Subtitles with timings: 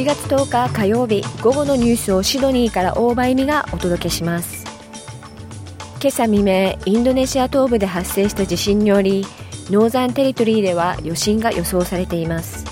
[0.00, 4.64] 1月10日火曜日午後のニュースをシドニーから大場恵美がお届けします。
[6.00, 9.26] 今朝未明インドネシア東部で発生した地震により
[9.68, 12.64] ノーザンテリトリーでは余震が予想されています。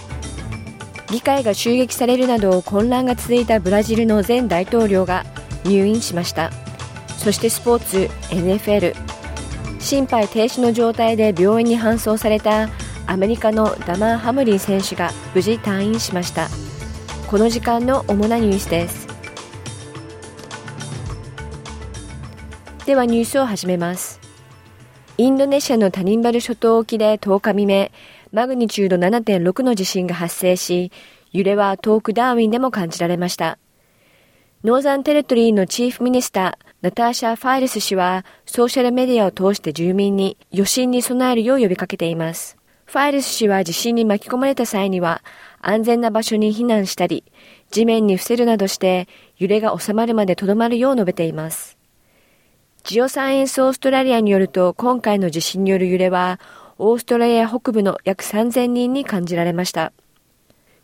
[1.10, 5.26] 議会が襲撃されるなど混乱が続いたブラジルの前大統領が
[5.64, 6.50] 入院しました。
[7.18, 8.94] そしてスポーツ NFL
[9.80, 12.70] 心肺停止の状態で病院に搬送された
[13.06, 16.48] アメリカのダマー・ハムリン選手が無事退院しました。
[17.28, 19.06] この時間の主なニュースです。
[22.86, 24.18] ではニュースを始めます。
[25.18, 27.90] インドネシアのタニンバル諸島沖で10日未明
[28.32, 30.90] マグニチュード7.6の地震が発生し
[31.32, 33.58] 揺れは遠くダーウィンでも感じられました。
[34.64, 42.57] Northern Territory の Chief Minister、ナターシャ・ファイルス氏は、ソーシャルメディアを通して住民に余震に備えるよう呼びかけています。
[42.88, 45.22] ファイルス氏は地震に巻き込まれた際には、
[45.60, 47.22] 安全な場所に避難したり、
[47.70, 51.76] 地面に伏せるなどして揺れが収まるまでとどまるよう述べています。
[52.84, 56.40] ジオサイエンスオーストラリアによると今回の地震による揺れは
[56.78, 59.92] オーストラリア北部の約3000人に感じられました。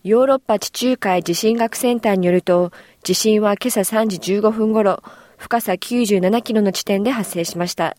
[0.02, 5.02] ヨーロッパ地中海地震学センターによると地震は今朝3時15分頃
[5.38, 7.96] 深さ97キロの地点で発生しました。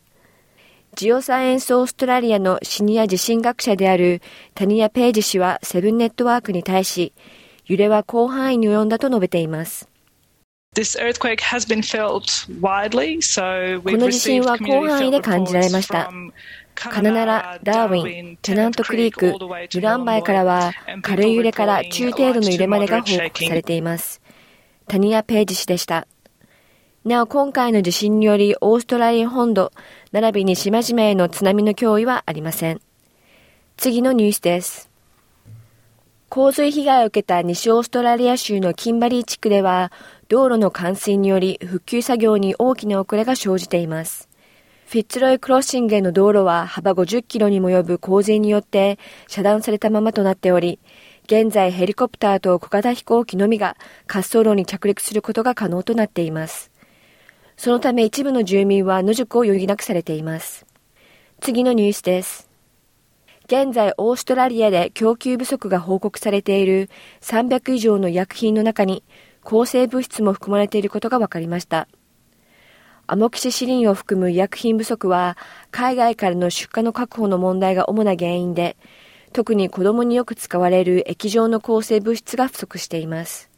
[0.96, 4.22] ジオサイエンスオーストラリアのシニア地震学者である
[4.54, 7.12] タニア・ページ氏はセブンネットワークに対し、
[7.66, 9.90] 揺れは広範囲に及んだと述べています。
[10.74, 10.82] こ
[13.92, 16.10] の地震は広範囲で感じられました。
[16.76, 19.36] カナナラ、ダーウィン、テナントクリーク、
[19.74, 24.22] ルランバイからは軽い揺れから中程度の揺れまでが報告されています。
[24.88, 26.08] タニア・ページ氏でした。
[27.06, 29.72] なお今回の地震によりオーストラリア本土、
[30.12, 32.82] 並びに島々への津波の脅威はありません。
[33.78, 34.90] 次のニュースです。
[36.30, 39.92] 洪水被害を受けた西オーストラリア州のキンバリー地区では、
[40.30, 44.28] 道路の冠水により復旧作業に大きな遅れが生じています。
[44.88, 50.80] フィッツロイクロッシングへの道路は幅50キロにも及ぶ洪水によって遮断されたままとなっており、
[51.26, 53.78] 現在ヘリコプターと小型飛行機のみが
[54.08, 56.72] 滑走路に着陸することが可能となっています。
[57.58, 60.66] そのため一部の住民は野宿を余儀なくされています。
[61.40, 62.50] 次のニュースです。
[63.46, 66.90] 現在オーストラリアで供給不足が報告されている
[67.22, 69.04] 300以上の医薬品の中に
[69.44, 71.88] 抗生物質も含まれていることが分かりました。
[73.08, 75.38] アモキシシリンを含む医薬品不足は
[75.70, 78.78] 海外からの出荷の確保の問題が主な原因で
[79.32, 83.55] 特に子供によく使われる液状の抗生物質が不足しています。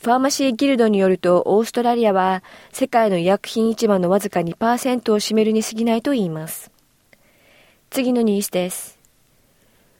[0.00, 6.70] ファーマシーギルドによると、オーストラリアは世界の医薬品市場のわずか2%を占めるに過ぎないと言います。
[7.90, 8.96] 次のニュースです。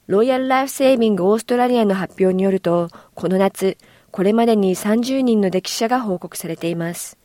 [0.06, 3.76] ロイヤルライフセービングオーストラリアの発表によると、この夏、
[4.12, 7.18] これまでに30人の溺死者が報告されています。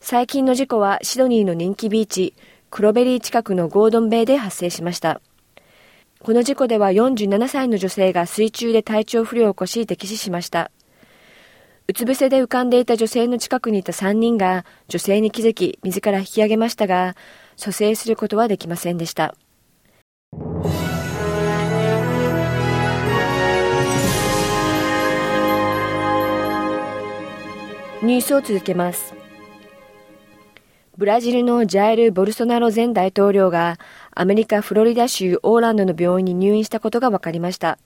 [0.00, 2.34] 最近の事故はシドニーの人気ビーチ、
[2.70, 5.22] クロベリー近くのゴードンベイで発生しました。
[6.20, 10.70] この事故では47歳の女性が水中で体調不良を起こし溺死しました。
[11.86, 17.14] うつ伏せで浮かんでいた女性の近くにいた3人が女性に気づき自ら引き上げましたが、
[17.56, 19.34] 蘇生することはできませんでした。
[28.02, 29.14] ニュースを続けます。
[30.96, 33.78] ブラジルのジャイル・ボルソナロ前大統領が
[34.12, 37.78] アメリカ・フロリダ州オーランドの病院に入院したことが分かりました。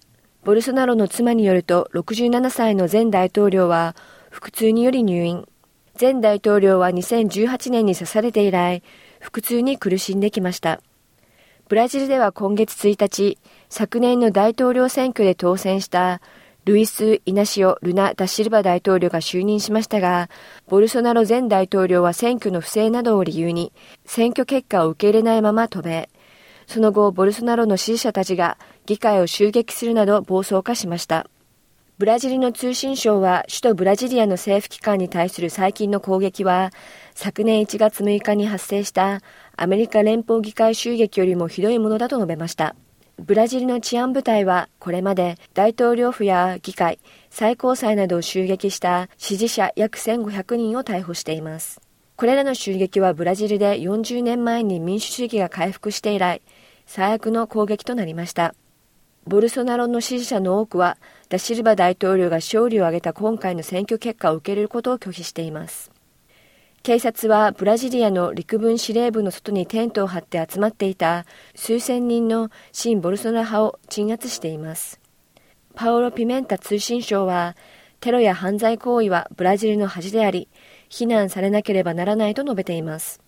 [0.48, 3.94] ボルソナロの妻によると67歳の前大統領は
[4.30, 5.46] 腹痛により入院。
[6.00, 8.82] 前大統領は2018年に刺されて以来、
[9.20, 10.80] 腹痛に苦しんできました。
[11.68, 13.36] ブラジルでは今月1日、
[13.68, 16.22] 昨年の大統領選挙で当選した
[16.64, 20.30] ルイス・イナシオ・ルナ・ダシルバ大統領が就任しましたが、
[20.66, 23.70] ボルソナロ前大統領は選挙の不正などを理由に、
[24.06, 26.08] 選挙結果を受け入れないまま渡米。
[26.66, 28.56] その後、ボルソナロの支持者たちが
[28.88, 31.29] 議会を襲撃するなど暴走化しました。
[31.99, 36.70] ブラジルの通信省は首都ブラジリアの政府機関に対する最近の攻撃は
[37.14, 39.20] 昨年1月6日に発生した
[39.58, 42.76] アメリカ連邦議会襲撃よりもひどいものだと述べました。
[43.19, 46.99] ブラジルの治安部隊はこれまで大統領府や議会、
[47.29, 51.82] 最高裁などを襲撃した支持者約1500人を逮捕しています。
[52.17, 56.41] これらの襲撃はブラジルで40年前に民主主義が回復して以来、
[56.87, 58.55] 最悪の攻撃となりました。
[59.28, 60.96] ボルソナロの支持者の多くは、
[61.28, 65.90] ダシルバ大統領が勝利を挙げた今回の選挙結果を受け入れることを拒否しています。
[66.82, 74.98] 警察はブラジリアの陸軍司令部の外にテントを張って集まっていた数千人の新ボルソナ派を鎮圧しています。
[75.74, 77.54] パオロ・ピメンタ通信省は、
[78.00, 80.48] テロや犯罪行為はブラジルの恥であり、
[80.88, 83.20] 非難されなければならないと述べています。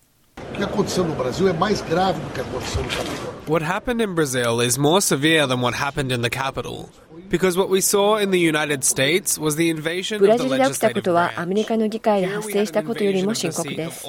[3.47, 6.89] What happened in Brazil is more severe than what happened in the capital.
[7.29, 14.05] Because what we saw in the United States was the invasion ブラジルで起きたことはアメリカの議会で発生したことよりも深刻です。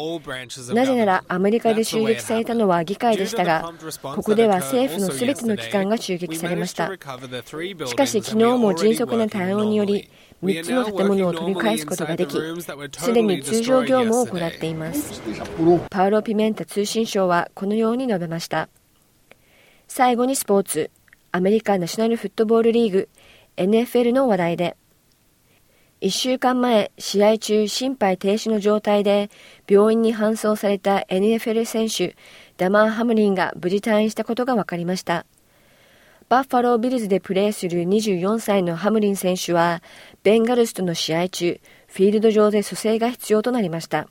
[0.74, 6.90] なぜならアメリカで襲撃されたのは議会でしたが、ここでは政府のすべての機関が襲撃されました。
[7.86, 10.10] しかし昨日も迅速な対応により、
[10.42, 12.36] 3つの建物を取り返すことができ、
[12.98, 15.22] すでに通常業務を行っています。
[15.88, 18.68] パウロ・ピメンタ通信省はこのように述べました。
[19.86, 20.90] 最後にスポーツ、
[21.30, 23.08] アメリカナショナルフットボールリーグ
[23.56, 24.76] NFL の話題で、
[26.00, 29.30] 1週間前、試合中心肺停止の状態で
[29.68, 32.16] 病院に搬送された NFL 選手
[32.56, 35.24] ダマー・ハムリンが無事退院したことが分かりました。
[36.32, 39.82] バッファロービルズでプレーする24歳のハムリン選手は、
[40.22, 44.08] ベンガルスとの試合中、フィールド上で蘇生が必要となりました。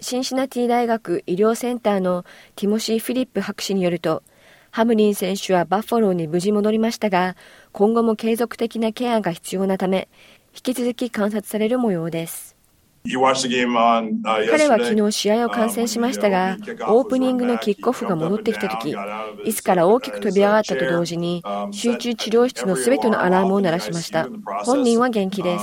[0.00, 2.24] シンシナティ大学医療センターの
[2.56, 4.24] ティモシー・フィリップ博士によると、
[4.72, 7.36] ハムリン選手はバッファローに無事戻りましたが、
[7.70, 10.08] 今後も継続的なケアが必要なため、
[10.52, 12.59] 引き続き観察される模様です。
[13.02, 16.58] 彼は昨日試合を観戦しましたが、
[16.88, 21.42] オープニングのキックオフが戻ってきた時、椅子から大きく飛び上がったと同時に、
[21.72, 24.28] 集中治療室のすべてのアラームを鳴らしました。
[24.64, 25.58] 本人は元気で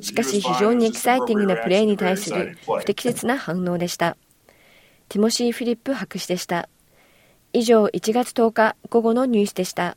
[0.00, 0.08] す。
[0.08, 4.16] しかし非常にエキサイティングなプレーに対する不適切な反応でした。
[5.08, 6.68] ティモシー・フィリップ博士でした。
[7.52, 9.96] 以上、1月10日午後のニュースでした。